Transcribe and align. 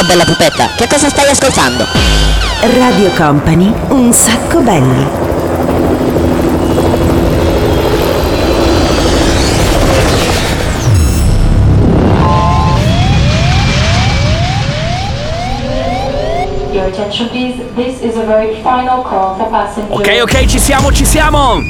Ciao 0.00 0.08
bella 0.08 0.24
pupetta, 0.24 0.70
che 0.76 0.86
cosa 0.88 1.10
stai 1.10 1.28
ascoltando? 1.28 1.84
Radio 2.62 3.10
Company, 3.10 3.70
un 3.88 4.10
sacco 4.14 4.60
belli. 4.60 5.06
Your 16.72 16.86
attention 16.86 17.28
please, 17.28 17.62
this 17.74 18.00
is 18.00 18.16
a 18.16 18.24
very 18.24 18.54
final 18.62 19.02
call 19.02 19.36
for 19.36 19.50
passengers. 19.50 19.98
Ok, 19.98 20.20
ok, 20.22 20.46
ci 20.46 20.58
siamo, 20.58 20.90
ci 20.92 21.04
siamo! 21.04 21.60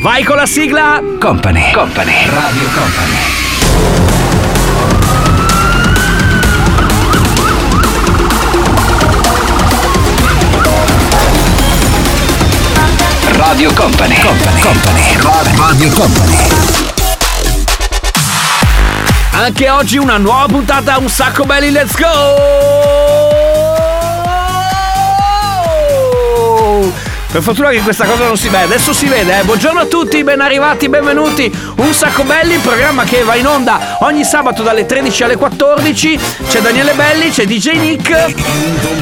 Vai 0.00 0.22
con 0.22 0.36
la 0.36 0.46
sigla! 0.46 1.02
Company. 1.18 1.72
Company. 1.72 2.24
Radio 2.28 2.68
Company. 2.72 4.13
Radio 13.54 13.72
Company. 13.74 14.18
Company. 14.20 14.60
Company. 14.60 15.16
Radio 15.56 15.88
Company. 15.90 16.36
Anche 19.30 19.70
oggi 19.70 19.96
una 19.96 20.16
nuova 20.16 20.46
puntata, 20.46 20.98
un 20.98 21.08
sacco 21.08 21.44
belli, 21.44 21.70
let's 21.70 21.96
go! 21.96 23.12
Per 27.30 27.42
fortuna 27.42 27.70
che 27.70 27.80
questa 27.80 28.06
cosa 28.06 28.26
non 28.26 28.36
si 28.36 28.48
vede, 28.48 28.64
adesso 28.64 28.92
si 28.92 29.06
vede, 29.06 29.38
eh. 29.38 29.44
Buongiorno 29.44 29.80
a 29.80 29.86
tutti, 29.86 30.24
ben 30.24 30.40
arrivati, 30.40 30.88
benvenuti. 30.88 31.52
Un 31.76 31.92
sacco 31.92 32.24
belli, 32.24 32.54
il 32.54 32.60
programma 32.60 33.04
che 33.04 33.22
va 33.22 33.36
in 33.36 33.46
onda 33.46 33.93
ogni 34.04 34.24
sabato 34.24 34.62
dalle 34.62 34.86
13 34.86 35.24
alle 35.24 35.36
14. 35.36 36.18
C'è 36.48 36.60
Daniele 36.60 36.92
Belli, 36.92 37.30
c'è 37.30 37.46
DJ 37.46 37.78
Nick, 37.78 38.10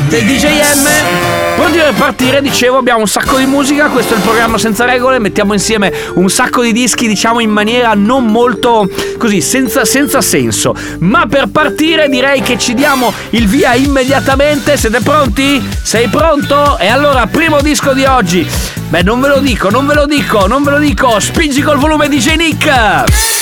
c'è 0.08 0.22
DJ 0.22 0.44
M. 0.44 1.56
Pronti 1.56 1.78
per 1.78 1.94
partire, 1.94 2.40
dicevo, 2.40 2.78
abbiamo 2.78 3.00
un 3.00 3.08
sacco 3.08 3.36
di 3.36 3.44
musica, 3.44 3.88
questo 3.88 4.14
è 4.14 4.16
il 4.16 4.22
programma 4.22 4.58
senza 4.58 4.84
regole, 4.84 5.18
mettiamo 5.18 5.52
insieme 5.52 5.92
un 6.14 6.30
sacco 6.30 6.62
di 6.62 6.72
dischi, 6.72 7.06
diciamo 7.06 7.40
in 7.40 7.50
maniera 7.50 7.92
non 7.94 8.26
molto 8.26 8.88
così, 9.18 9.40
senza, 9.40 9.84
senza 9.84 10.20
senso. 10.20 10.74
Ma 11.00 11.26
per 11.26 11.48
partire 11.48 12.08
direi 12.08 12.40
che 12.40 12.56
ci 12.56 12.74
diamo 12.74 13.12
il 13.30 13.46
via 13.48 13.74
immediatamente. 13.74 14.76
Siete 14.76 15.00
pronti? 15.00 15.62
Sei 15.82 16.08
pronto? 16.08 16.78
E 16.78 16.86
allora, 16.86 17.26
primo 17.26 17.60
disco 17.60 17.92
di 17.92 18.04
oggi. 18.04 18.48
Beh, 18.88 19.02
non 19.02 19.20
ve 19.20 19.28
lo 19.28 19.38
dico, 19.40 19.68
non 19.68 19.86
ve 19.86 19.94
lo 19.94 20.06
dico, 20.06 20.46
non 20.46 20.62
ve 20.62 20.70
lo 20.70 20.78
dico. 20.78 21.18
Spingi 21.18 21.60
col 21.60 21.78
volume 21.78 22.08
di 22.08 22.22
Nick. 22.36 23.41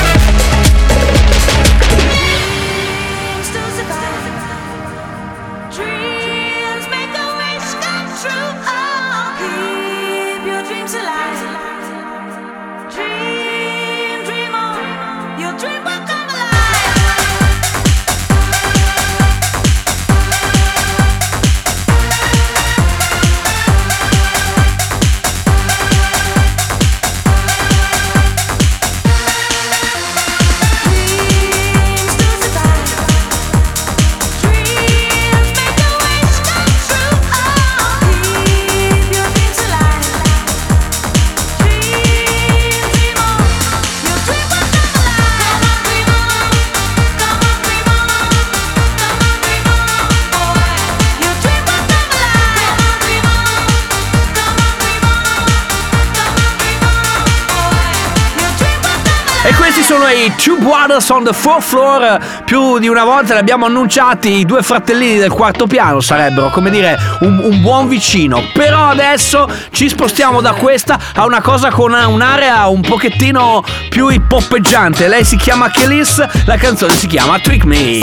I 60.13 60.31
Two 60.35 60.57
Brothers 60.57 61.09
on 61.09 61.23
the 61.23 61.33
Fourth 61.33 61.63
Floor. 61.63 62.19
Più 62.43 62.79
di 62.79 62.87
una 62.87 63.03
volta 63.03 63.33
li 63.33 63.39
abbiamo 63.39 63.65
annunciati. 63.65 64.39
I 64.39 64.45
due 64.45 64.61
fratellini 64.61 65.17
del 65.17 65.31
quarto 65.31 65.67
piano 65.67 66.01
sarebbero, 66.01 66.49
come 66.49 66.69
dire, 66.69 66.97
un, 67.21 67.39
un 67.43 67.61
buon 67.61 67.87
vicino. 67.87 68.43
Però 68.53 68.89
adesso 68.89 69.47
ci 69.71 69.87
spostiamo 69.87 70.41
da 70.41 70.51
questa 70.53 70.99
a 71.15 71.25
una 71.25 71.41
cosa 71.41 71.69
con 71.69 71.93
un'area 71.93 72.67
un 72.67 72.81
pochettino 72.81 73.63
più 73.89 74.09
hip-hoppeggiante. 74.09 75.07
Lei 75.07 75.23
si 75.23 75.37
chiama 75.37 75.69
Kelis, 75.69 76.23
la 76.45 76.57
canzone 76.57 76.93
si 76.93 77.07
chiama 77.07 77.39
Trick 77.39 77.63
Me. 77.63 77.99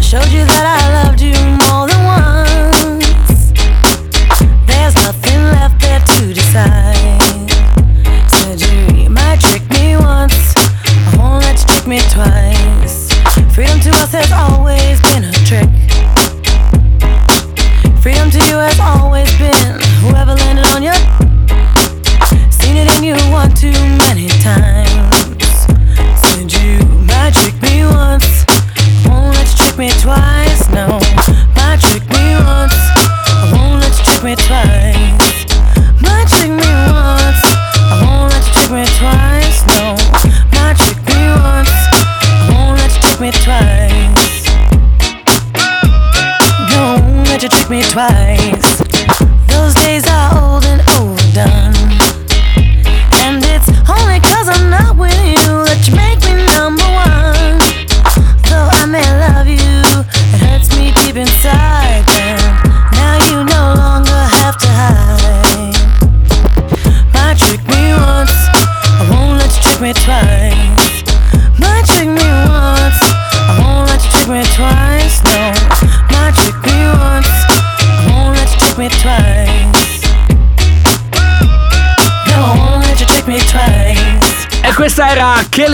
Showed 0.00 0.32
you 0.32 0.44
that 0.46 0.64
I 0.64 0.92
loved 0.94 1.07
me 11.88 12.00
twice. 12.10 13.08
Freedom 13.54 13.80
to 13.80 13.88
us 13.96 14.12
has 14.12 14.30
always 14.30 15.00
been 15.08 15.24
a 15.24 15.32
trick. 15.48 15.70
Freedom 18.02 18.30
to 18.30 18.38
you 18.46 18.58
has 18.58 18.78
always 18.78 19.30
been 19.38 19.80
whoever 20.04 20.34
landed 20.34 20.66
on 20.66 20.82
your 20.82 20.92
Seen 22.52 22.76
it 22.76 22.94
in 22.98 23.04
you 23.04 23.14
one 23.32 23.50
too 23.54 23.72
many 24.04 24.28
times. 24.44 25.48
Said 26.20 26.52
you 26.52 26.78
trick 27.32 27.56
me 27.62 27.86
once, 27.86 28.44
won't 29.06 29.34
let 29.34 29.48
you 29.48 29.56
trick 29.56 29.78
me 29.78 29.90
twice. 30.02 30.27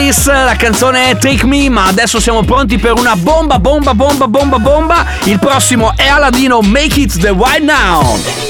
Kelis, 0.05 0.27
la 0.27 0.55
canzone 0.56 1.17
Take 1.19 1.47
Me, 1.47 1.71
ma 1.71 1.87
adesso 1.87 2.21
siamo 2.21 2.43
pronti 2.43 2.77
per 2.79 2.93
una 2.93 3.17
bomba, 3.17 3.59
bomba, 3.59 3.95
bomba, 3.95 4.29
bomba, 4.29 4.59
bomba. 4.59 5.06
Il 5.25 5.39
prossimo 5.39 5.95
è 5.97 6.06
Aladino, 6.06 6.61
Make 6.61 7.01
It 7.01 7.19
The 7.19 7.31
Right 7.31 7.62
Now. 7.62 8.44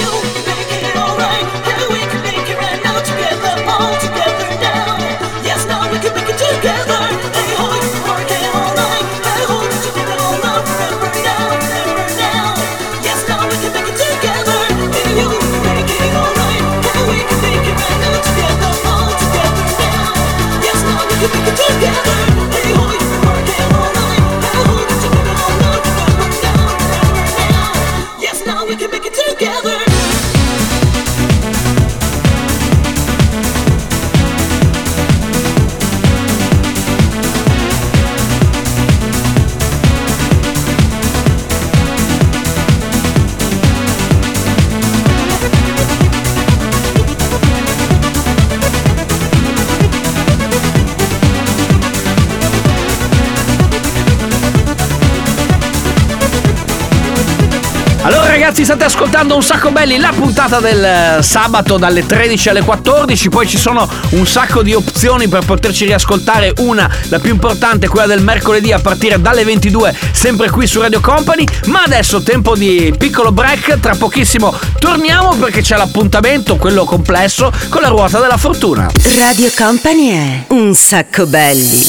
Ascoltando 59.04 59.36
un 59.36 59.42
sacco 59.42 59.70
belli 59.70 59.98
la 59.98 60.12
puntata 60.16 60.60
del 60.60 60.82
eh, 60.82 61.22
sabato 61.22 61.76
dalle 61.76 62.06
13 62.06 62.48
alle 62.48 62.62
14. 62.62 63.28
Poi 63.28 63.46
ci 63.46 63.58
sono 63.58 63.86
un 64.10 64.26
sacco 64.26 64.62
di 64.62 64.72
opzioni 64.72 65.28
per 65.28 65.44
poterci 65.44 65.84
riascoltare. 65.84 66.54
Una, 66.60 66.90
la 67.08 67.18
più 67.18 67.30
importante, 67.30 67.86
quella 67.86 68.06
del 68.06 68.22
mercoledì 68.22 68.72
a 68.72 68.78
partire 68.78 69.20
dalle 69.20 69.44
22, 69.44 69.94
sempre 70.10 70.48
qui 70.48 70.66
su 70.66 70.80
Radio 70.80 71.00
Company. 71.00 71.44
Ma 71.66 71.82
adesso 71.82 72.22
tempo 72.22 72.56
di 72.56 72.94
piccolo 72.96 73.30
break. 73.30 73.78
Tra 73.78 73.94
pochissimo 73.94 74.58
torniamo 74.78 75.34
perché 75.34 75.60
c'è 75.60 75.76
l'appuntamento, 75.76 76.56
quello 76.56 76.84
complesso, 76.84 77.52
con 77.68 77.82
la 77.82 77.88
ruota 77.88 78.20
della 78.20 78.38
fortuna. 78.38 78.90
Radio 79.18 79.50
Company 79.54 80.08
è 80.12 80.44
un 80.48 80.74
sacco 80.74 81.26
belli. 81.26 81.88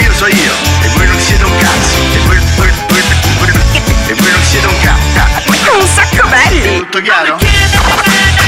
Io 0.00 0.12
so 0.14 0.26
io, 0.26 0.32
e 0.32 0.51
belli! 7.02 7.36
Tutto 7.36 8.00
chiaro? 8.04 8.42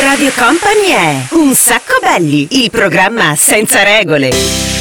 Radio 0.00 0.32
Company 0.36 0.88
è 0.90 1.26
un 1.30 1.54
sacco 1.54 1.98
belli, 2.00 2.46
il 2.62 2.70
programma 2.70 3.34
senza 3.36 3.82
regole. 3.82 4.77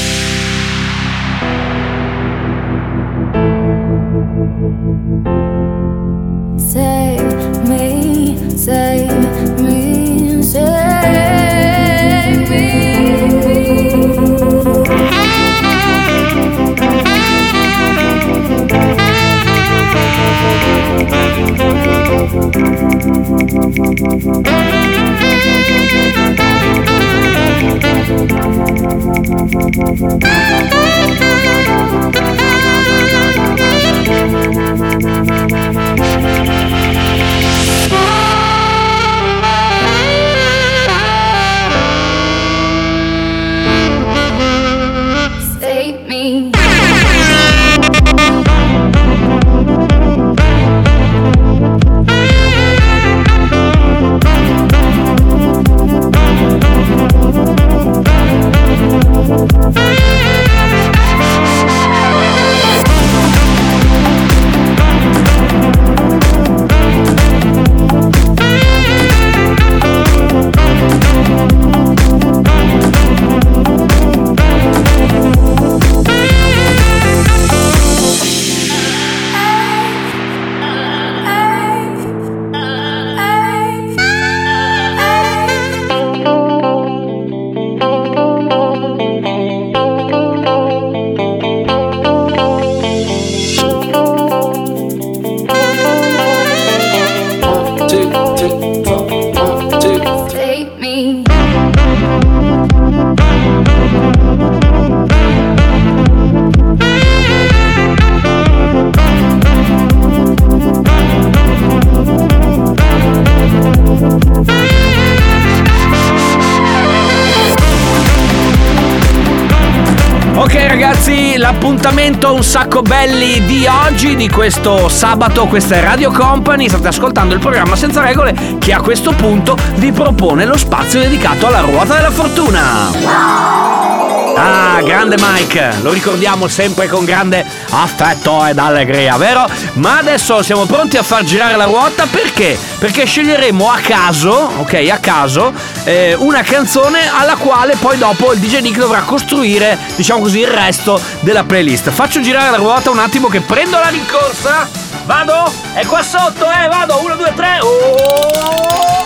Belli 122.88 123.44
di 123.46 123.68
oggi, 123.68 124.16
di 124.16 124.30
questo 124.30 124.88
sabato, 124.88 125.46
questa 125.48 125.76
è 125.76 125.82
Radio 125.82 126.10
Company, 126.10 126.70
state 126.70 126.88
ascoltando 126.88 127.34
il 127.34 127.40
programma 127.42 127.76
Senza 127.76 128.02
Regole 128.02 128.34
che 128.60 128.72
a 128.74 128.80
questo 128.80 129.12
punto 129.14 129.58
vi 129.76 129.92
propone 129.92 130.46
lo 130.46 130.58
spazio 130.58 131.02
dedicato 131.02 131.48
alla 131.48 131.60
ruota 131.60 131.96
della 131.96 132.12
fortuna. 132.12 133.96
Ah, 134.40 134.82
grande 134.84 135.16
Mike, 135.20 135.80
lo 135.82 135.92
ricordiamo 135.92 136.48
sempre 136.48 136.88
con 136.88 137.04
grande 137.04 137.44
affetto 137.72 138.46
ed 138.46 138.60
allegria, 138.60 139.18
vero? 139.18 139.48
Ma 139.74 139.98
adesso 139.98 140.44
siamo 140.44 140.66
pronti 140.66 140.96
a 140.96 141.02
far 141.02 141.24
girare 141.24 141.56
la 141.56 141.64
ruota 141.64 142.06
perché? 142.06 142.56
Perché 142.78 143.06
sceglieremo 143.06 143.68
a 143.68 143.80
caso, 143.80 144.32
ok, 144.58 144.90
a 144.92 145.00
caso, 145.00 145.52
eh, 145.86 146.14
una 146.20 146.44
canzone 146.44 147.10
alla 147.12 147.36
quale 147.36 147.76
poi 147.78 147.98
dopo 147.98 148.32
il 148.32 148.40
DJ 148.40 148.60
Nick 148.60 148.78
dovrà 148.78 149.00
costruire, 149.00 149.76
diciamo 149.96 150.22
così, 150.22 150.42
il 150.42 150.48
resto 150.48 151.02
della 151.22 151.44
playlist. 151.44 151.90
Faccio 151.90 152.22
girare 152.22 152.52
la 152.52 152.58
ruota 152.58 152.92
un 152.92 153.00
attimo 153.00 153.30
che 153.30 153.42
prendo 153.42 153.80
la 153.80 153.90
rincorsa. 153.90 154.70
Vado? 155.06 155.52
È 155.74 155.84
qua 155.88 156.04
sotto, 156.04 156.46
eh, 156.46 156.68
vado. 156.68 157.02
Uno, 157.02 157.16
due, 157.16 157.34
tre. 157.36 157.58
Oh! 157.62 159.04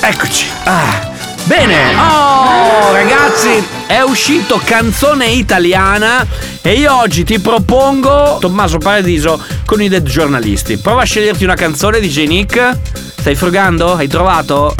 Eccoci. 0.00 0.50
Ah. 0.64 1.11
Bene, 1.44 1.94
oh 1.96 2.92
ragazzi, 2.92 3.62
è 3.86 4.00
uscito 4.00 4.60
canzone 4.64 5.26
italiana 5.26 6.24
e 6.62 6.74
io 6.74 6.96
oggi 6.96 7.24
ti 7.24 7.40
propongo 7.40 8.38
Tommaso 8.40 8.78
Paradiso 8.78 9.42
con 9.66 9.82
i 9.82 9.88
Dead 9.88 10.04
Giornalisti. 10.04 10.78
Prova 10.78 11.02
a 11.02 11.04
sceglierti 11.04 11.42
una 11.42 11.56
canzone 11.56 11.98
di 11.98 12.08
J. 12.08 12.26
Nick. 12.26 12.78
Stai 13.18 13.34
frugando? 13.34 13.94
Hai 13.94 14.08
trovato? 14.08 14.74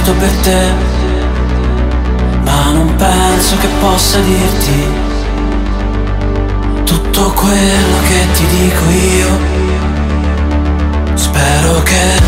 Impazzito 0.00 0.14
per 0.14 0.30
te, 0.42 0.72
ma 2.44 2.70
non 2.72 2.94
penso 2.96 3.56
che 3.58 3.68
possa 3.80 4.18
dirti 4.20 4.88
tutto 6.84 7.32
quello 7.32 7.96
che 8.08 8.26
ti 8.34 8.46
dico 8.46 8.84
io. 8.90 9.38
Spero 11.14 11.82
che 11.82 12.18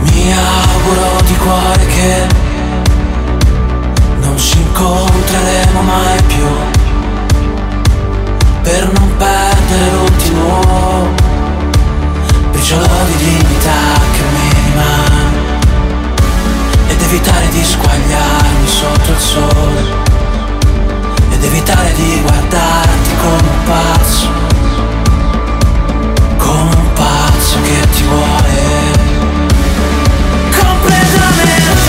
mi 0.00 0.32
auguro 0.32 1.20
di 1.24 1.36
cuore 1.36 1.86
che 1.86 2.26
non 4.20 4.36
ci 4.36 4.58
incontreremo 4.58 5.82
mai 5.82 6.22
più 6.26 6.46
per 8.62 8.92
non 8.92 9.16
perdere 9.16 9.90
l'ultimo 9.90 11.31
briciolo 12.62 13.04
di 13.06 13.16
dignità 13.16 14.00
che 14.12 14.22
mi 14.22 14.52
rimane 14.54 15.58
Ed 16.86 17.02
evitare 17.02 17.48
di 17.48 17.64
squagliarmi 17.64 18.68
sotto 18.68 19.10
il 19.10 19.18
sole 19.18 19.84
Ed 21.30 21.42
evitare 21.42 21.92
di 21.94 22.20
guardarti 22.22 23.10
come 23.20 23.48
un 23.48 23.64
pazzo 23.64 24.28
Come 26.36 26.74
un 26.76 26.92
pazzo 26.94 27.56
che 27.62 27.88
ti 27.94 28.02
vuole 28.04 28.60
Completamente. 30.56 31.81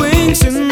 Wings 0.00 0.42
in 0.44 0.54
the 0.54 0.60
lobby, 0.60 0.69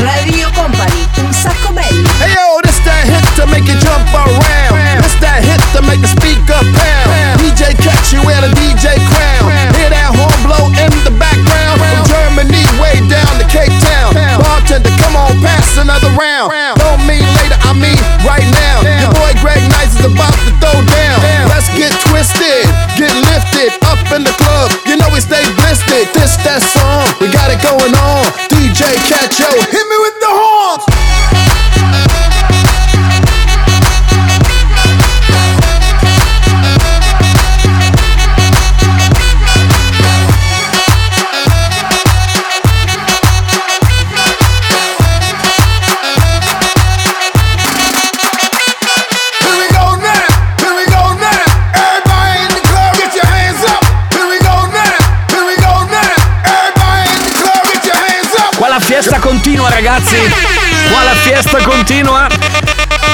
Radio 0.00 0.48
Company, 0.52 1.08
un 1.18 1.32
sacco 1.32 1.72
belli. 1.72 2.04
Hey 2.20 2.32
yo, 2.32 2.60
this 2.64 2.80
that 2.88 3.04
hit 3.04 3.24
to 3.36 3.46
make 3.52 3.68
you 3.68 3.76
jump 3.80 4.08
around. 4.12 4.72
This 5.04 5.16
that 5.20 5.44
hit 5.44 5.60
to 5.76 5.80
make 5.84 6.00
the 6.00 6.08
speaker 6.08 6.56
pound. 6.56 7.40
DJ 7.40 7.76
catch 7.76 8.12
you 8.12 8.24
wear 8.24 8.40
the 8.40 8.48
DJ 8.56 8.96
crown. 9.12 9.52
Hear 9.76 9.92
that 9.92 10.16
horn 10.16 10.32
blow 10.44 10.72
in 10.80 10.92
the 11.04 11.12
background. 11.20 11.80
From 11.80 12.00
Germany 12.08 12.64
way 12.80 12.96
down 13.12 13.28
to 13.36 13.46
Cape 13.52 13.72
Town. 13.84 14.16
Bartender, 14.40 14.92
come 15.04 15.16
on, 15.16 15.36
pass 15.44 15.76
another 15.76 16.08
round. 16.16 16.48
Don't 16.80 17.04
mean 17.04 17.24
later, 17.36 17.60
I 17.68 17.76
mean 17.76 18.00
right 18.24 18.46
now. 18.56 18.80
Your 19.04 19.12
boy 19.12 19.32
Greg 19.44 19.60
Nice 19.76 19.96
is 20.00 20.08
about 20.08 20.32
to 20.48 20.52
throw 20.64 20.80
down. 20.80 21.18
Let's 21.52 21.68
get 21.76 21.92
twisted, 22.08 22.64
get 22.96 23.12
lifted 23.28 23.76
up 23.84 24.00
in 24.16 24.24
the 24.24 24.32
club. 24.40 24.72
You 24.88 24.96
know 24.96 25.12
we 25.12 25.20
stay 25.20 25.44
blistered. 25.60 26.08
This 26.16 26.40
that 26.48 26.64
song, 26.64 27.04
we 27.20 27.28
got 27.28 27.52
it 27.52 27.60
going 27.60 27.92
on. 27.96 28.24
DJ 28.80 28.96
Catch 29.12 29.40
yo, 29.40 29.50
hit 29.60 29.88
me 29.88 29.96
with 30.00 30.19
ragazzi. 59.80 60.16
Qua 60.90 61.04
la 61.04 61.14
fiesta 61.14 61.58
continua. 61.62 62.26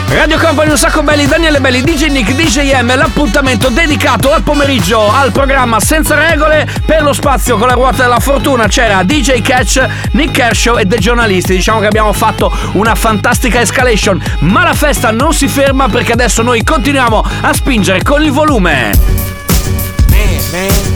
Radio 0.09 0.37
Company 0.39 0.71
un 0.71 0.77
sacco 0.77 1.03
belli, 1.03 1.27
Daniele 1.27 1.61
Belli, 1.61 1.81
DJ 1.83 2.07
Nick, 2.07 2.33
DJ 2.33 2.81
M, 2.81 2.97
l'appuntamento 2.97 3.69
dedicato 3.69 4.33
al 4.33 4.43
pomeriggio 4.43 5.09
al 5.09 5.31
programma 5.31 5.79
Senza 5.79 6.17
Regole 6.17 6.67
per 6.85 7.03
lo 7.03 7.13
spazio 7.13 7.57
con 7.57 7.69
la 7.69 7.75
ruota 7.75 8.03
della 8.03 8.19
fortuna. 8.19 8.67
C'era 8.67 9.05
DJ 9.05 9.43
Catch, 9.43 9.87
Nick 10.13 10.33
Kershaw 10.33 10.79
e 10.79 10.87
dei 10.87 10.99
giornalisti. 10.99 11.55
Diciamo 11.55 11.79
che 11.79 11.87
abbiamo 11.87 12.13
fatto 12.13 12.53
una 12.73 12.97
fantastica 12.97 13.61
escalation, 13.61 14.21
ma 14.41 14.65
la 14.65 14.75
festa 14.75 15.13
non 15.13 15.33
si 15.33 15.47
ferma 15.47 15.89
perché 15.89 16.13
adesso 16.13 16.43
noi 16.43 16.65
continuiamo 16.65 17.25
a 17.43 17.53
spingere 17.53 18.03
con 18.03 18.25
il 18.25 18.33
volume. 18.33 18.91
Man, 20.09 20.41
man. 20.51 20.96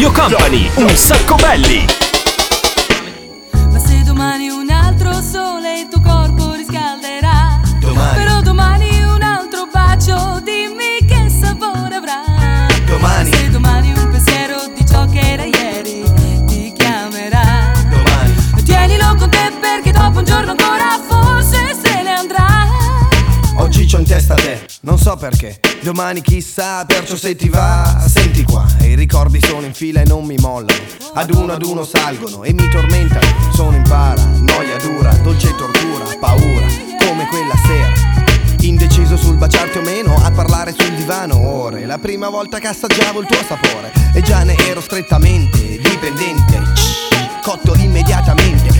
Radio 0.00 0.18
Company, 0.18 0.70
un 0.76 0.96
sacco 0.96 1.34
belli. 1.34 1.84
Ma 3.70 3.78
se 3.78 4.02
domani 4.02 4.48
un 4.48 4.70
altro 4.70 5.12
sole 5.20 5.80
il 5.80 5.88
tuo 5.90 6.00
corpo 6.00 6.54
riscalderà 6.54 7.60
Domani. 7.78 8.16
Però 8.16 8.40
domani 8.40 9.02
un 9.02 9.20
altro 9.20 9.68
bacio 9.70 10.40
Dimmi 10.42 11.04
che 11.06 11.28
sapore 11.28 11.96
avrà 11.96 12.22
Domani. 12.86 13.30
Se 13.30 13.50
domani 13.50 13.92
un 13.94 14.08
pensiero 14.08 14.72
di 14.74 14.86
ciò 14.86 15.04
che 15.04 15.20
era 15.20 15.44
ieri 15.44 16.02
Ti 16.46 16.72
chiamerà 16.74 17.70
Domani. 17.90 18.34
E 18.56 18.62
Tienilo 18.62 19.14
con 19.16 19.28
te 19.28 19.52
perché 19.60 19.92
dopo 19.92 20.20
un 20.20 20.24
giorno 20.24 20.52
ancora 20.52 20.98
Forse 21.06 21.76
se 21.78 22.02
ne 22.02 22.12
andrà 22.14 22.46
Oggi 23.56 23.84
c'ho 23.84 23.98
in 23.98 24.06
testa 24.06 24.34
te, 24.34 24.66
non 24.80 24.98
so 24.98 25.14
perché. 25.16 25.60
Domani 25.82 26.20
chissà, 26.20 26.84
perciò 26.84 27.16
se 27.16 27.34
ti 27.34 27.48
va, 27.48 28.04
senti 28.06 28.42
qua. 28.44 28.66
I 28.80 28.94
ricordi 28.94 29.40
sono 29.40 29.64
in 29.64 29.72
fila 29.72 30.02
e 30.02 30.04
non 30.04 30.24
mi 30.26 30.36
mollano. 30.36 30.78
Ad 31.14 31.34
uno 31.34 31.52
ad 31.52 31.62
uno 31.62 31.84
salgono 31.84 32.42
e 32.42 32.52
mi 32.52 32.68
tormentano. 32.68 33.52
Sono 33.54 33.76
in 33.76 33.82
para, 33.82 34.22
noia 34.40 34.76
dura, 34.76 35.10
dolce 35.22 35.54
tortura, 35.54 36.04
paura, 36.20 36.66
come 36.98 37.26
quella 37.28 37.54
sera. 37.66 38.28
Indeciso 38.60 39.16
sul 39.16 39.36
baciarti 39.36 39.78
o 39.78 39.82
meno, 39.82 40.14
a 40.22 40.30
parlare 40.30 40.74
sul 40.76 40.92
divano 40.94 41.38
ore 41.38 41.86
La 41.86 41.96
prima 41.96 42.28
volta 42.28 42.58
che 42.58 42.66
assaggiavo 42.66 43.20
il 43.20 43.26
tuo 43.26 43.42
sapore 43.42 43.90
E 44.12 44.20
già 44.20 44.42
ne 44.42 44.54
ero 44.54 44.82
strettamente 44.82 45.78
dipendente 45.78 46.62
Cotto 47.42 47.74
immediatamente 47.76 48.39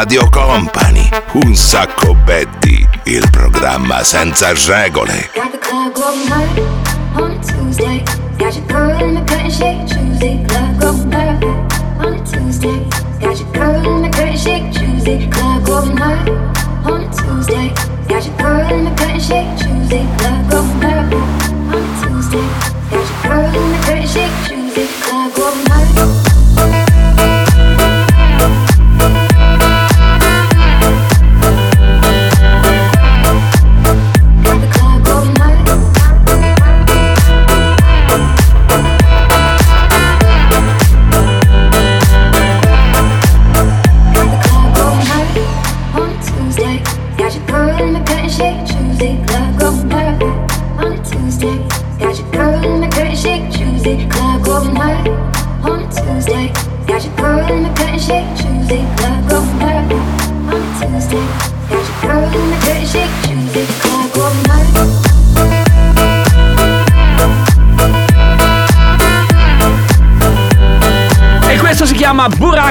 Radio 0.00 0.24
Company, 0.30 1.10
un 1.44 1.54
sacco 1.54 2.14
Betty, 2.14 2.88
il 3.04 3.28
programma 3.30 4.02
senza 4.02 4.48
regole. 4.66 5.28
Got 5.34 5.52
Tuesday. 7.44 8.02
Got 8.38 8.56
your 8.56 8.66
girl 8.66 8.98
in 9.02 9.12
the 9.14 9.26
curtain 9.26 9.50
shake 9.50 9.92
Tuesday. 14.72 15.28
Club 15.28 15.66
going 15.66 15.98
hard 15.98 16.30
on 16.86 17.02
a 17.02 17.08
Tuesday. 17.12 17.70
Got 18.08 18.24
your 18.24 18.34
shake 19.20 19.54
Tuesday. 19.58 19.69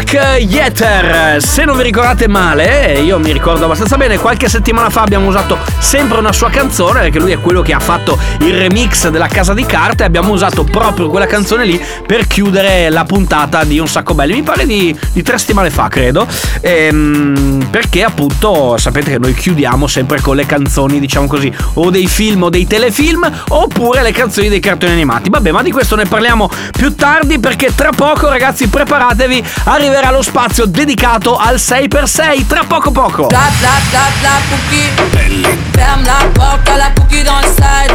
Burak 0.10 0.41
Yeter. 0.41 1.39
Se 1.39 1.63
non 1.65 1.78
vi 1.78 1.84
ricordate 1.84 2.28
male, 2.28 3.00
io 3.00 3.19
mi 3.19 3.32
ricordo 3.32 3.65
abbastanza 3.65 3.95
bene, 3.95 4.17
qualche 4.17 4.50
settimana 4.50 4.89
fa 4.89 5.02
abbiamo 5.02 5.28
usato 5.28 5.58
sempre 5.78 6.17
una 6.17 6.34
sua 6.34 6.50
canzone, 6.50 7.02
perché 7.02 7.19
lui 7.19 7.32
è 7.32 7.39
quello 7.39 7.62
che 7.62 7.74
ha 7.74 7.80
fatto 7.80 8.17
il 8.39 8.58
remix 8.58 9.08
della 9.10 9.28
Casa 9.28 9.54
di 9.54 9.65
Carta 9.65 10.04
e 10.04 10.08
abbiamo 10.08 10.32
usato 10.32 10.63
proprio 10.63 11.10
quella 11.10 11.28
canzone 11.28 11.63
lì 11.63 11.80
per 12.08 12.26
chiudere 12.26 12.89
la 12.89 13.04
puntata 13.04 13.63
di 13.63 13.78
Un 13.78 13.88
Sacco 13.88 14.15
Belli. 14.15 14.34
Mi 14.34 14.41
pare 14.41 14.65
di, 14.65 14.98
di 15.13 15.22
tre 15.22 15.38
settimane 15.38 15.69
fa, 15.69 15.88
credo. 15.89 16.28
Ehm, 16.62 17.67
perché 17.69 18.04
appunto 18.04 18.78
sapete 18.78 19.12
che 19.12 19.19
noi 19.19 19.36
chiudiamo 19.36 19.86
sempre 19.86 20.22
con 20.22 20.36
le 20.36 20.45
canzoni, 20.48 21.00
diciamo 21.00 21.28
così, 21.28 21.54
o 21.76 21.91
dei 21.91 22.08
film 22.08 22.43
o 22.43 22.50
dei 22.50 22.65
telefilm, 22.65 23.30
oppure 23.50 24.02
le 24.02 24.12
canzoni 24.12 24.50
dei 24.50 24.60
cartoni 24.60 24.91
animati. 24.91 25.30
Vabbè, 25.30 25.52
ma 25.52 25.62
di 25.62 25.72
questo 25.72 25.95
ne 25.95 26.06
parliamo 26.06 26.50
più 26.72 26.95
tardi 26.95 27.39
perché 27.39 27.76
tra 27.76 27.89
poco, 27.95 28.28
ragazzi, 28.28 28.67
preparatevi, 28.67 29.43
arriverà 29.65 29.99
lo 30.08 30.22
spazio 30.22 30.66
dedicato 30.66 31.36
al 31.36 31.56
6x6. 31.56 32.48
Tra 32.48 32.64
poco 32.64 32.92
poco. 32.92 33.28
Bla 33.28 33.50
bla 33.60 33.72
bla 33.90 34.08
bla 34.20 34.32
cookie 34.50 35.58
Ferme 35.74 36.06
la 36.06 36.26
porte 36.34 36.70
à 36.70 36.78
la 36.78 36.92
cookie 36.96 37.24
dans 37.24 37.40
le 37.42 37.48
side 37.48 37.94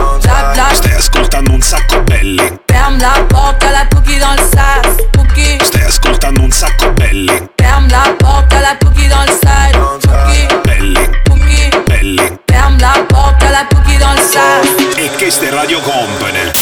Stai 0.74 0.92
ascoltando 0.94 1.52
un 1.52 1.60
sacco 1.62 2.00
belli. 2.02 2.60
Ferme 2.66 2.98
la 2.98 3.24
porte 3.26 3.64
à 3.64 3.70
la 3.70 3.86
cookie 3.86 4.18
dans 4.18 4.32
le 4.32 4.42
side 4.42 5.10
Cookie 5.16 5.58
Stai 5.64 5.84
ascoltando 5.84 6.42
un 6.42 6.50
sacco 6.50 6.90
belli. 6.92 7.48
Ferme 7.58 7.88
la 7.88 8.14
porte 8.18 8.52
à 8.52 8.60
la 8.60 8.76
cookie 8.76 9.08
dans 9.08 9.22
le 9.22 9.32
side 9.32 9.76
Cookie 10.02 10.46
Belli, 10.64 11.08
Cookie 11.28 11.70
belli. 11.88 12.22
Ferme 12.50 12.78
la 12.78 12.92
porte 13.08 13.42
à 13.42 13.50
la 13.50 13.64
cookie 13.72 13.98
dans 13.98 14.12
le 14.12 14.20
side 14.20 14.94
E 14.96 15.10
che 15.16 15.30
ste 15.30 15.50
Radio 15.50 15.80
Company. 15.80 16.52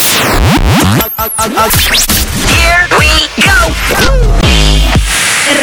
Here 2.49 2.89
we! 2.99 3.42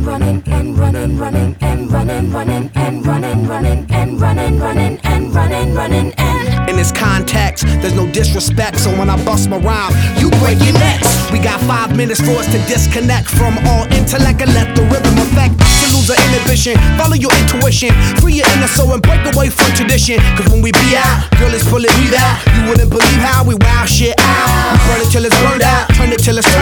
Running, 0.00 0.04
running, 0.04 0.42
and 0.46 0.78
running, 0.78 1.18
running, 1.18 1.56
and 1.60 1.92
running, 1.92 2.32
running, 2.32 2.70
and 2.74 3.06
running, 3.06 3.46
running, 3.46 3.86
and 3.90 4.20
running, 4.20 4.58
running, 4.58 4.98
and 5.04 5.34
running, 5.34 5.74
running, 5.74 6.12
and. 6.16 6.70
In 6.70 6.76
this 6.76 6.92
context, 6.92 7.64
there's 7.82 7.94
no 7.94 8.06
disrespect, 8.12 8.78
so 8.78 8.90
when 8.96 9.10
I 9.10 9.22
bust 9.24 9.50
my 9.50 9.58
rhyme, 9.58 9.92
you 10.16 10.30
break 10.40 10.58
your 10.64 10.72
necks. 10.74 11.10
We 11.30 11.38
got 11.38 11.60
five 11.62 11.96
minutes 11.96 12.20
for 12.20 12.32
us 12.38 12.46
to 12.46 12.58
disconnect 12.70 13.28
from 13.28 13.58
all 13.66 13.84
intellect 13.92 14.40
and 14.40 14.54
let 14.54 14.74
the 14.76 14.82
rhythm 14.88 15.18
affect. 15.18 15.58
To 15.58 15.86
lose 15.92 16.08
our 16.08 16.20
inhibition, 16.30 16.78
follow 16.96 17.16
your 17.16 17.32
intuition, 17.42 17.90
free 18.22 18.40
your 18.40 18.48
inner 18.56 18.68
soul 18.68 18.92
and 18.94 19.02
break 19.02 19.20
away 19.34 19.50
from 19.50 19.74
tradition. 19.74 20.22
Cause 20.38 20.48
when 20.48 20.62
we 20.62 20.72
be 20.72 20.94
out, 20.96 21.28
girl, 21.36 21.52
it's 21.52 21.68
pulling 21.68 21.92
me 21.98 22.14
out. 22.14 22.38
You 22.54 22.70
wouldn't 22.70 22.88
believe 22.88 23.20
how 23.20 23.44
we 23.44 23.56
wow 23.60 23.84
shit 23.84 24.14
out. 24.20 24.72
We 24.72 24.78
burn 24.88 25.00
it 25.02 25.10
till 25.10 25.24
it's 25.26 25.36
burned 25.42 25.62
out, 25.62 25.88
turn 25.98 26.12
it 26.12 26.22
till 26.22 26.38
it's 26.38 26.48
turned 26.54 26.61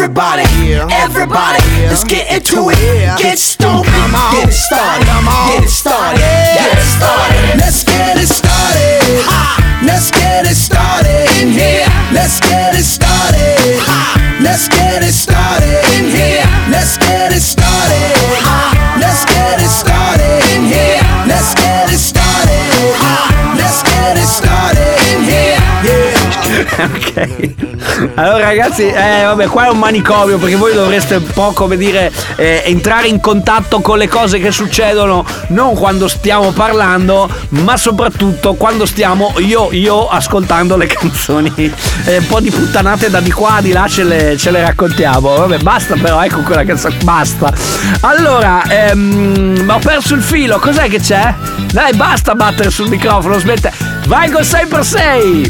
Everybody, 0.00 0.72
everybody, 0.90 1.60
let's 1.84 2.04
get 2.04 2.32
into 2.32 2.70
it. 2.70 3.18
Get 3.18 3.38
stoked, 3.38 3.84
get 3.84 4.48
it 4.48 4.52
started, 4.52 5.04
get 5.04 5.62
it 5.62 5.68
started, 5.68 6.18
get 6.56 6.72
it 6.72 6.88
started. 6.88 7.60
Let's 7.60 7.84
get 7.84 8.16
it 8.16 8.26
started. 8.26 9.20
Ha! 9.28 9.82
Let's 9.84 10.10
get 10.10 10.46
it 10.46 10.56
started 10.56 11.28
in 11.42 11.52
here. 11.52 11.84
Let's 12.14 12.40
get 12.40 12.74
it 12.74 12.84
started. 12.84 13.09
ok. 26.94 27.50
Allora 28.14 28.44
ragazzi, 28.44 28.86
eh, 28.86 29.24
vabbè, 29.24 29.46
qua 29.46 29.66
è 29.66 29.68
un 29.68 29.78
manicomio 29.78 30.38
perché 30.38 30.56
voi 30.56 30.72
dovreste 30.72 31.16
un 31.16 31.26
po' 31.26 31.52
come 31.52 31.76
dire 31.76 32.10
eh, 32.36 32.62
entrare 32.66 33.08
in 33.08 33.20
contatto 33.20 33.80
con 33.80 33.98
le 33.98 34.08
cose 34.08 34.38
che 34.38 34.50
succedono 34.50 35.24
non 35.48 35.74
quando 35.74 36.08
stiamo 36.08 36.52
parlando, 36.52 37.28
ma 37.50 37.76
soprattutto 37.76 38.54
quando 38.54 38.86
stiamo 38.86 39.34
io, 39.38 39.68
io 39.72 40.08
ascoltando 40.08 40.76
le 40.76 40.86
canzoni. 40.86 41.52
Eh, 42.04 42.18
un 42.18 42.26
po' 42.26 42.40
di 42.40 42.50
puttanate 42.50 43.10
da 43.10 43.20
di 43.20 43.30
qua, 43.30 43.58
di 43.60 43.72
là 43.72 43.86
ce 43.88 44.04
le, 44.04 44.36
ce 44.36 44.50
le 44.50 44.60
raccontiamo. 44.62 45.34
Vabbè, 45.34 45.58
basta 45.58 45.96
però, 45.96 46.22
ecco 46.22 46.40
quella 46.40 46.64
canzone, 46.64 46.96
basta. 47.02 47.52
Allora, 48.00 48.62
ehm, 48.68 49.68
ho 49.68 49.78
perso 49.78 50.14
il 50.14 50.22
filo, 50.22 50.58
cos'è 50.58 50.88
che 50.88 51.00
c'è? 51.00 51.34
Dai, 51.72 51.94
basta 51.94 52.34
battere 52.34 52.70
sul 52.70 52.88
microfono, 52.88 53.38
smette. 53.38 53.99
Vai 54.10 54.28
col 54.28 54.42
6x6! 54.42 55.46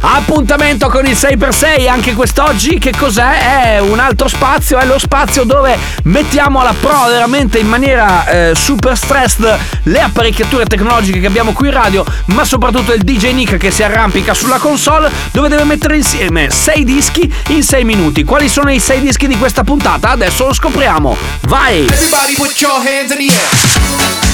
Appuntamento 0.00 0.90
con 0.90 1.06
il 1.06 1.16
6x6 1.16 1.88
anche 1.88 2.12
quest'oggi. 2.12 2.78
Che 2.78 2.92
cos'è? 2.94 3.76
È 3.76 3.80
un 3.80 3.98
altro 3.98 4.28
spazio, 4.28 4.76
è 4.76 4.84
lo 4.84 4.98
spazio 4.98 5.44
dove 5.44 5.78
mettiamo 6.02 6.60
alla 6.60 6.74
prova 6.78 7.08
veramente 7.08 7.58
in 7.58 7.66
maniera 7.66 8.26
eh, 8.26 8.54
super 8.54 8.94
stressed 8.94 9.58
le 9.84 10.00
apparecchiature 10.02 10.66
tecnologiche 10.66 11.18
che 11.20 11.26
abbiamo 11.26 11.54
qui 11.54 11.68
in 11.68 11.72
radio, 11.72 12.04
ma 12.26 12.44
soprattutto 12.44 12.92
il 12.92 13.04
DJ 13.04 13.32
Nick 13.32 13.56
che 13.56 13.70
si 13.70 13.82
arrampica 13.82 14.34
sulla 14.34 14.58
console 14.58 15.10
dove 15.30 15.48
deve 15.48 15.64
mettere 15.64 15.96
insieme 15.96 16.50
6 16.50 16.84
dischi 16.84 17.34
in 17.48 17.62
6 17.62 17.84
minuti. 17.84 18.22
Quali 18.22 18.50
sono 18.50 18.70
i 18.70 18.78
6 18.78 19.00
dischi 19.00 19.26
di 19.26 19.38
questa 19.38 19.64
puntata? 19.64 20.10
Adesso 20.10 20.44
lo 20.44 20.52
scopriamo. 20.52 21.16
Vai! 21.40 21.86
Everybody 21.86 22.34
put 22.34 22.60
your 22.60 22.76
hands 22.76 23.12
in 23.12 23.16
the 23.16 23.32
air. 23.32 24.29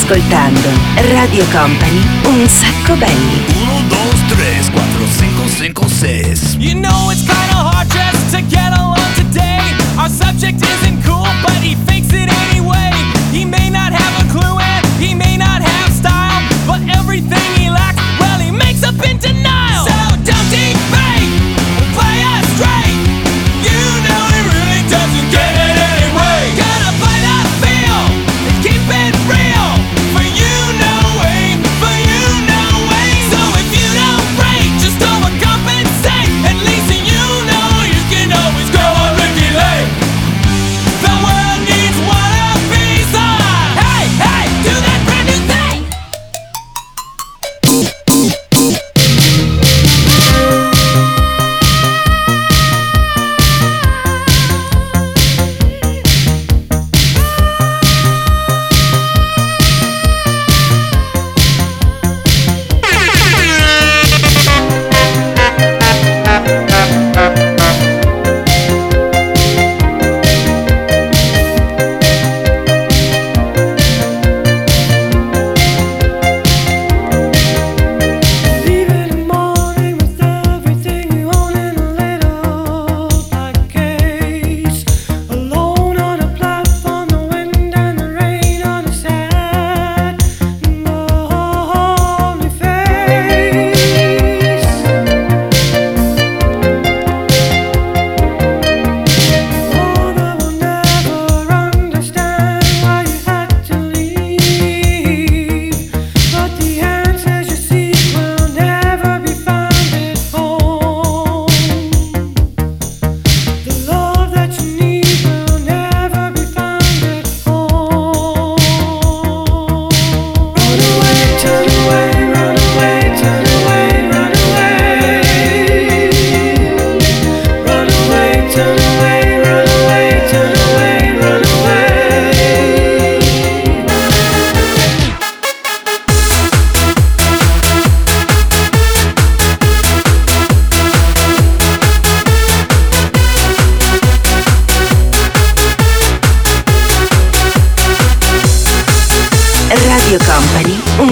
ascoltando 0.00 0.70
Radio 1.12 1.44
Company, 1.50 2.00
un 2.24 2.48
sacco 2.48 2.94
belli. 2.94 3.44
1, 3.54 3.88
2, 3.88 3.96
3, 4.28 4.70
4, 4.72 4.82
5, 5.06 5.72
5, 5.74 5.88
6. 5.88 6.56
You 6.58 6.74
know 6.74 7.10
it's 7.10 7.20
kinda 7.20 7.54
hard 7.54 7.86
just 7.90 8.34
to 8.34 8.40
get 8.42 8.72
along 8.72 9.12
today. 9.14 9.60
Our 9.98 10.08
subject 10.08 10.62
isn't 10.62 11.04
cool, 11.04 11.28
but 11.42 11.60
he 11.62 11.76
fakes 11.86 12.12
it 12.14 12.30
anyway. 12.48 12.90
He 13.30 13.44
may 13.44 13.68
not 13.68 13.92
have 13.92 14.24
a 14.24 14.28
clue 14.32 14.58
and 14.58 14.86
he 14.98 15.14
may 15.14 15.36
not 15.36 15.60
have 15.60 15.92
style, 15.92 16.42
but 16.66 16.80
everything 16.96 17.48
he 17.58 17.68
lacks, 17.68 18.00
well, 18.18 18.38
he 18.40 18.50
makes 18.50 18.82
up 18.82 18.94
into. 19.04 19.28
denial. 19.28 19.39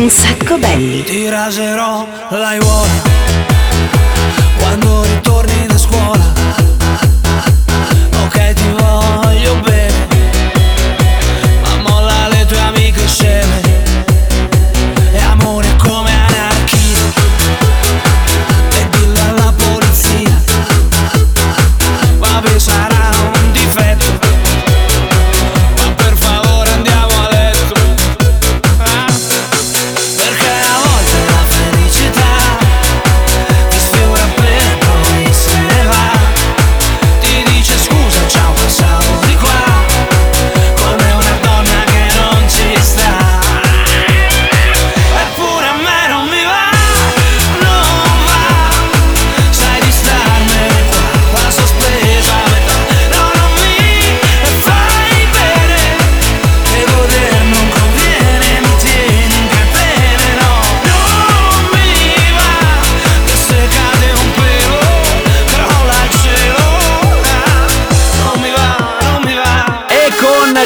un 0.08 0.14
sacco 0.14 0.56
belli. 0.56 1.02
Ti 1.02 1.28
raserò 1.28 2.06
la 2.30 2.56
quando 4.58 5.07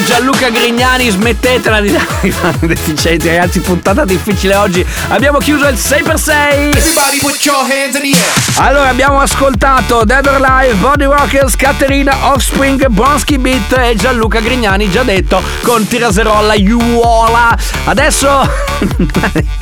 Gianluca 0.04 0.50
Grignani, 0.50 1.08
smettetela 1.08 1.80
di 1.80 1.90
dare 1.90 2.56
deficienti, 2.60 3.28
ragazzi, 3.28 3.60
puntata 3.60 4.04
difficile 4.04 4.56
oggi. 4.56 4.84
Abbiamo 5.08 5.38
chiuso 5.38 5.68
il 5.68 5.76
6x6. 5.76 6.72
Allora, 8.56 8.88
abbiamo 8.88 9.20
ascoltato 9.20 10.04
Deborah 10.04 10.60
Live, 10.60 10.74
Body 10.74 11.04
Rockers, 11.04 11.56
Caterina, 11.56 12.32
Offspring, 12.32 12.88
Bronski 12.88 13.38
Beat 13.38 13.76
e 13.78 13.94
Gianluca 13.94 14.40
Grignani, 14.40 14.90
già 14.90 15.02
detto, 15.02 15.42
con 15.62 15.86
Tiraserolla, 15.86 16.54
Iuola. 16.54 17.56
Adesso... 17.84 18.50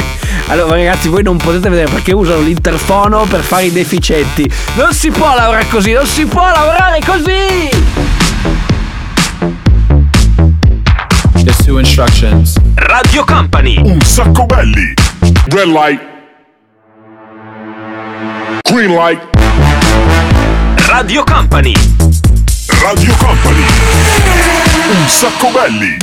Allora 0.46 0.74
ragazzi 0.74 1.08
voi 1.08 1.22
non 1.22 1.36
potete 1.36 1.68
vedere 1.68 1.88
perché 1.88 2.12
usano 2.12 2.40
l'interfono 2.40 3.24
per 3.24 3.40
fare 3.40 3.66
i 3.66 3.72
deficienti. 3.72 4.50
Non 4.74 4.92
si 4.92 5.10
può 5.10 5.32
lavorare 5.34 5.68
così, 5.68 5.92
non 5.92 6.06
si 6.06 6.24
può 6.26 6.44
lavorare 6.50 6.98
così! 7.04 8.19
to 11.70 11.78
instructions. 11.78 12.58
Radio 12.90 13.22
Company. 13.22 13.76
Um 13.78 13.92
Un 13.92 14.00
sacco 14.00 14.44
belli. 14.46 14.92
Red 15.54 15.68
light. 15.68 16.00
Green 18.64 18.92
light. 18.92 19.22
Radio 20.90 21.22
Company. 21.22 21.74
Radio 22.82 23.14
Company. 23.14 23.64
Um 24.82 24.96
Un 24.96 25.08
sacco 25.08 25.50
belli. 25.52 25.96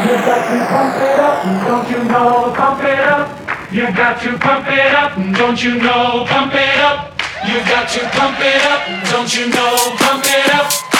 You 0.00 0.16
got 0.24 0.40
to 0.48 0.56
pump 0.72 0.96
it 0.96 1.20
up, 1.20 1.44
don't 1.66 1.90
you 1.90 2.04
know? 2.04 2.52
Pump 2.56 2.82
it 2.82 3.00
up. 3.00 3.28
You 3.70 3.86
got 3.92 4.22
to 4.22 4.38
pump 4.38 4.66
it 4.68 4.94
up, 4.94 5.12
don't 5.36 5.62
you 5.62 5.74
know? 5.76 6.24
Pump 6.26 6.54
it 6.54 6.80
up. 6.80 7.12
You 7.46 7.60
got 7.68 7.88
to 7.90 8.00
pump 8.16 8.38
it 8.40 8.62
up, 8.72 8.88
don't 9.12 9.32
you 9.36 9.48
know? 9.50 9.76
Pump 9.98 10.24
it 10.24 10.54
up. 10.54 10.99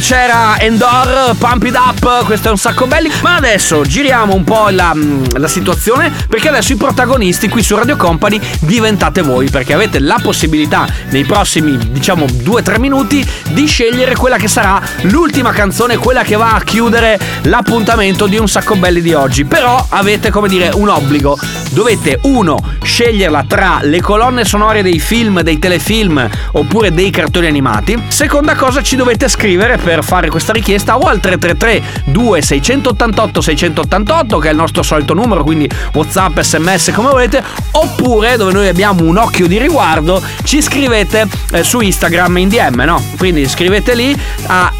C'era 0.00 0.58
Endor, 0.60 1.34
Pump 1.38 1.64
It 1.64 1.76
Up, 1.76 2.24
questo 2.24 2.48
è 2.48 2.50
un 2.50 2.58
sacco 2.58 2.86
belli, 2.86 3.10
ma 3.22 3.36
adesso 3.36 3.82
giriamo 3.82 4.34
un 4.34 4.44
po' 4.44 4.68
la, 4.70 4.94
la 5.36 5.48
situazione 5.48 6.12
perché 6.28 6.48
adesso 6.48 6.72
i 6.72 6.76
protagonisti 6.76 7.48
qui 7.48 7.62
su 7.62 7.74
Radio 7.74 7.96
Company 7.96 8.40
diventate 8.60 9.22
voi 9.22 9.48
perché 9.50 9.74
avete 9.74 9.98
la 9.98 10.18
possibilità 10.22 10.86
nei 11.10 11.24
prossimi 11.24 11.76
diciamo 11.90 12.26
2-3 12.26 12.78
minuti 12.78 13.26
di 13.50 13.66
scegliere 13.66 14.14
quella 14.14 14.36
che 14.36 14.48
sarà 14.48 14.80
l'ultima 15.02 15.52
canzone, 15.52 15.96
quella 15.96 16.22
che 16.22 16.36
va 16.36 16.54
a 16.54 16.60
chiudere 16.60 17.18
l'appuntamento 17.42 18.26
di 18.26 18.36
un 18.36 18.48
sacco 18.48 18.76
belli 18.76 19.00
di 19.00 19.14
oggi. 19.14 19.44
Però 19.44 19.84
avete 19.88 20.30
come 20.30 20.48
dire 20.48 20.70
un 20.74 20.88
obbligo, 20.88 21.38
dovete 21.70 22.20
uno 22.22 22.76
sceglierla 22.82 23.44
tra 23.46 23.78
le 23.82 24.00
colonne 24.00 24.44
sonore 24.44 24.82
dei 24.82 25.00
film, 25.00 25.40
dei 25.40 25.58
telefilm 25.58 26.28
oppure 26.52 26.92
dei 26.92 27.10
cartoni 27.10 27.46
animati. 27.46 28.00
Seconda 28.08 28.54
cosa 28.54 28.82
ci 28.82 28.96
dovete 28.96 29.28
scrivere 29.28 29.78
per 29.88 30.04
fare 30.04 30.28
questa 30.28 30.52
richiesta 30.52 30.98
o 30.98 31.06
al 31.06 31.18
333 31.18 32.02
2688 32.12 33.40
688 33.40 34.38
che 34.38 34.48
è 34.48 34.50
il 34.50 34.56
nostro 34.58 34.82
solito 34.82 35.14
numero, 35.14 35.42
quindi 35.42 35.66
WhatsApp, 35.94 36.40
SMS 36.40 36.92
come 36.94 37.08
volete, 37.08 37.42
oppure 37.70 38.36
dove 38.36 38.52
noi 38.52 38.68
abbiamo 38.68 39.04
un 39.04 39.16
occhio 39.16 39.46
di 39.46 39.56
riguardo 39.56 40.20
ci 40.44 40.60
scrivete 40.60 41.26
eh, 41.52 41.62
su 41.62 41.80
Instagram 41.80 42.36
in 42.36 42.48
DM, 42.50 42.82
no? 42.82 43.02
Quindi 43.16 43.48
scrivete 43.48 43.94
lì 43.94 44.14
a 44.48 44.70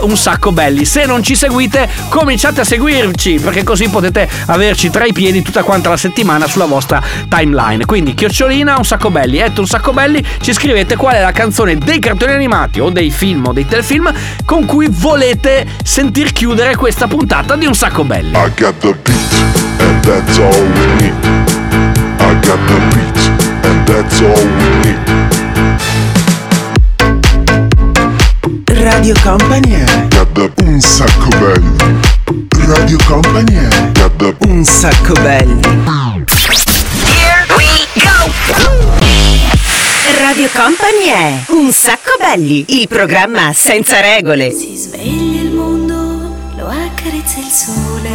un 0.00 0.16
sacco 0.16 0.50
belli. 0.50 0.84
Se 0.84 1.06
non 1.06 1.22
ci 1.22 1.36
seguite, 1.36 1.88
cominciate 2.08 2.62
a 2.62 2.64
seguirci 2.64 3.38
perché 3.38 3.62
così 3.62 3.88
potete 3.88 4.28
averci 4.46 4.90
tra 4.90 5.04
i 5.04 5.12
piedi 5.12 5.42
tutta 5.42 5.62
quanta 5.62 5.90
la 5.90 5.96
settimana 5.96 6.48
sulla 6.48 6.64
vostra 6.64 7.00
timeline. 7.28 7.84
Quindi 7.84 8.14
chiocciolina 8.14 8.76
un 8.76 8.84
sacco 8.84 9.10
belli, 9.10 9.40
at 9.40 9.56
un 9.58 9.66
sacco 9.68 9.92
belli, 9.92 10.24
ci 10.40 10.52
scrivete 10.52 10.96
qual 10.96 11.14
è 11.14 11.20
la 11.20 11.30
canzone 11.30 11.76
dei 11.78 12.00
cartoni 12.00 12.32
animati 12.32 12.80
o 12.80 12.90
dei 12.90 13.12
film 13.12 13.46
o 13.46 13.52
dei 13.52 13.66
telefilm 13.66 14.12
con 14.44 14.55
cui 14.64 14.86
volete 14.88 15.66
sentir 15.82 16.32
chiudere 16.32 16.76
questa 16.76 17.06
puntata 17.06 17.56
di 17.56 17.66
un 17.66 17.74
sacco 17.74 18.04
belli. 18.04 18.30
I 18.30 18.50
got 18.56 18.78
the 18.78 18.94
beat, 19.02 19.34
and 19.80 20.02
that's 20.04 20.38
all 20.38 20.62
we 20.62 20.86
need. 21.02 21.12
I 22.18 22.34
got 22.40 22.58
the 22.66 22.78
beat, 22.94 23.18
and 23.64 23.86
that's 23.86 24.20
all 24.20 24.46
we 24.56 24.68
need. 24.84 25.06
Radio 28.68 29.14
Company 29.22 29.84
Got 30.10 30.32
the 30.32 30.52
un 30.64 30.80
sacco 30.80 31.28
belli. 31.38 31.76
Radio 32.66 32.98
Company 33.06 33.68
Got 33.92 34.16
the 34.16 34.34
un 34.48 34.64
sacco 34.64 35.12
belli. 35.14 35.60
Here 37.04 37.44
we 37.56 37.86
go! 38.00 39.15
Radio 40.18 40.48
Company 40.48 41.04
è 41.08 41.44
Un 41.48 41.70
sacco 41.72 42.16
belli, 42.18 42.64
il 42.68 42.88
programma 42.88 43.52
senza 43.52 44.00
regole. 44.00 44.50
Si 44.50 44.74
sveglia 44.74 45.42
il 45.42 45.50
mondo, 45.50 46.34
lo 46.56 46.66
accarezza 46.66 47.38
il 47.38 47.44
sole. 47.44 48.10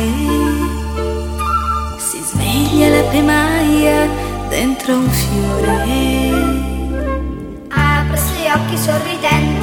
Si 1.98 2.20
sveglia 2.24 2.90
la 2.90 3.04
primaia 3.04 4.10
dentro 4.50 4.96
un 4.96 5.10
fiore. 5.12 6.32
Apre 7.70 8.20
gli 8.36 8.48
occhi 8.50 8.78
sorridenti, 8.78 9.61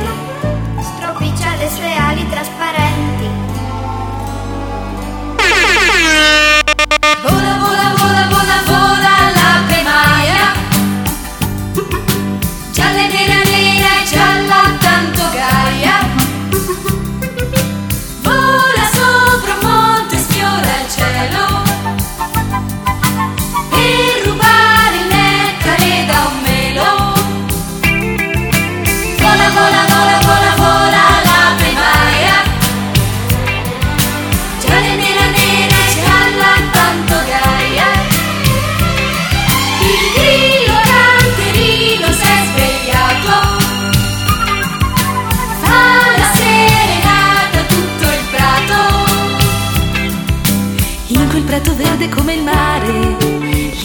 verde 51.98 52.14
come 52.14 52.34
il 52.34 52.42
mare, 52.44 53.16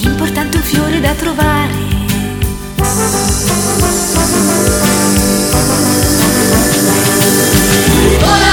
l'importante 0.02 0.58
è 0.58 0.60
un 0.60 0.66
fiore 0.66 1.00
da 1.00 1.14
trovare. 1.14 1.72
Vola, 8.20 8.53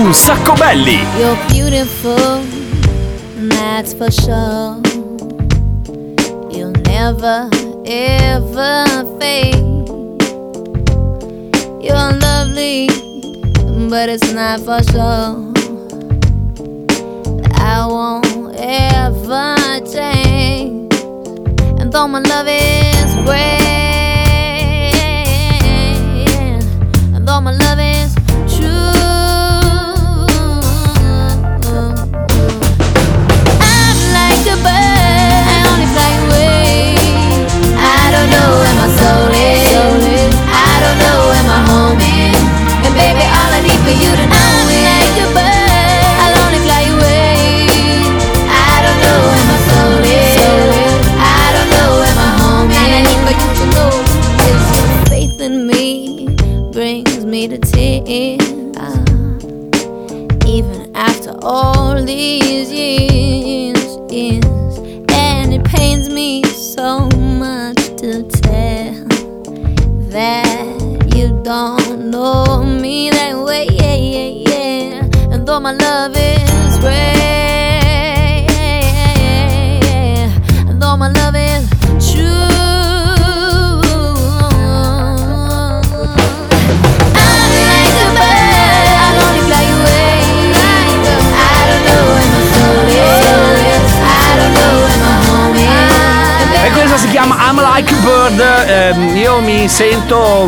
un 0.00 0.14
sacco 0.14 0.54
belli. 0.54 0.98
You're 1.18 1.36
beautiful, 1.48 2.42
that's 3.48 3.92
for 3.92 4.10
sure. 4.10 4.80
You'll 6.50 6.72
never, 6.86 7.48
ever 7.84 8.86
fade. 9.18 9.56
You're 11.82 12.12
lovely, 12.18 12.88
but 13.90 14.08
it's 14.08 14.32
not 14.32 14.60
for 14.60 14.82
sure. 14.90 15.49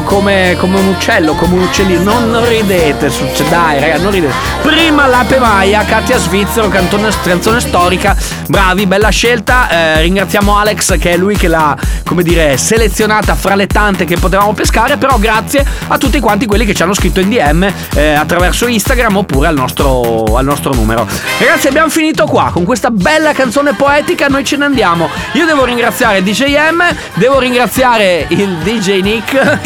Come, 0.01 0.57
come 0.59 0.79
un 0.79 0.89
uccello, 0.89 1.35
come 1.35 1.55
un 1.55 1.63
uccellino. 1.63 2.19
Non, 2.19 2.49
ridete, 2.49 3.11
succe- 3.11 3.49
dai, 3.49 3.79
raga, 3.79 3.99
non 3.99 4.11
ridete. 4.11 4.33
Prima 4.63 5.07
l'ape 5.07 5.39
Maia, 5.39 5.85
Katia 5.85 6.19
Svizzero, 6.19 6.69
cantone, 6.69 7.11
canzone 7.23 7.61
storica. 7.61 8.17
Bravi, 8.49 8.87
bella 8.87 9.11
scelta. 9.11 9.69
Eh, 9.69 10.01
ringraziamo 10.03 10.57
Alex 10.57 10.99
che 10.99 11.13
è 11.13 11.17
lui 11.17 11.37
che 11.37 11.49
l'ha, 11.49 11.77
come 12.13 12.23
dire, 12.25 12.59
selezionata 12.59 13.35
fra 13.35 13.55
le 13.55 13.67
tante 13.67 14.05
che 14.05 14.19
potevamo 14.19 14.53
pescare. 14.53 14.99
Però 14.99 15.19
grazie 15.19 15.65
a 15.89 15.97
tutti 15.97 16.21
quanti 16.21 16.45
quelli 16.45 16.67
che 16.67 16.75
ci 16.75 16.83
hanno 16.83 16.93
scritto 16.93 17.21
in 17.21 17.31
DM 17.31 17.67
eh, 17.95 18.13
attraverso 18.13 18.67
Instagram 18.67 19.17
oppure 19.17 19.49
al 19.49 19.55
nostro, 19.55 20.37
al 20.37 20.45
nostro 20.45 20.75
numero. 20.75 21.09
Ragazzi, 21.39 21.69
abbiamo 21.69 21.89
finito 21.89 22.27
qua 22.27 22.51
con 22.53 22.65
questa 22.65 22.91
bella 22.91 23.33
canzone 23.33 23.73
poetica. 23.73 24.27
Noi 24.29 24.45
ce 24.45 24.59
ne 24.59 24.67
andiamo. 24.67 25.09
Io 25.33 25.47
devo 25.47 25.65
ringraziare 25.65 26.23
DJ 26.23 26.71
M, 26.71 26.83
devo 27.15 27.39
ringraziare 27.39 28.27
il 28.29 28.59
DJ 28.59 29.01
Nick. 29.01 29.61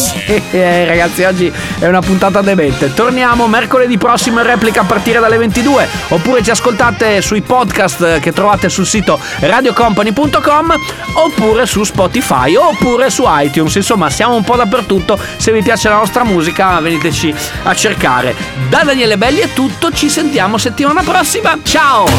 Eh, 0.54 0.84
ragazzi, 0.86 1.24
oggi 1.24 1.52
è 1.78 1.86
una 1.86 2.00
puntata 2.00 2.40
demente. 2.40 2.94
Torniamo 2.94 3.48
mercoledì 3.48 3.98
prossimo 3.98 4.40
in 4.40 4.46
replica 4.46 4.82
a 4.82 4.84
partire 4.84 5.18
dalle 5.18 5.36
22. 5.36 5.88
Oppure 6.08 6.42
ci 6.42 6.50
ascoltate 6.50 7.20
sui 7.20 7.42
podcast 7.42 8.20
che 8.20 8.32
trovate 8.32 8.68
sul 8.68 8.86
sito 8.86 9.18
radiocompany.com 9.40 10.74
oppure 11.14 11.66
su 11.66 11.82
Spotify 11.82 12.54
oppure 12.54 13.10
su 13.10 13.24
iTunes. 13.26 13.74
Insomma, 13.74 14.10
siamo 14.10 14.36
un 14.36 14.44
po' 14.44 14.56
dappertutto. 14.56 15.18
Se 15.36 15.52
vi 15.52 15.62
piace 15.62 15.88
la 15.88 15.96
nostra 15.96 16.24
musica, 16.24 16.78
veniteci 16.80 17.34
a 17.64 17.74
cercare. 17.74 18.34
Da 18.68 18.82
Daniele 18.84 19.16
Belli 19.16 19.40
è 19.40 19.52
tutto. 19.52 19.90
Ci 19.90 20.08
sentiamo 20.08 20.56
settimana 20.56 21.02
prossima. 21.02 21.58
Ciao! 21.62 22.06
I 22.06 22.10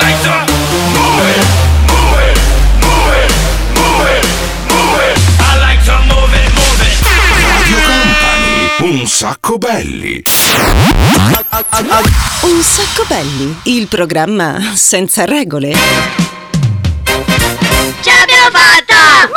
like 0.00 0.20
to 0.20 0.47
sacco 9.08 9.56
belli. 9.56 10.22
Un 12.42 12.62
sacco 12.62 13.04
belli, 13.08 13.56
il 13.64 13.88
programma 13.88 14.72
senza 14.74 15.24
regole. 15.24 15.74
Ce 18.00 18.10
l'abbiamo 18.10 18.50
fatta! 18.52 19.28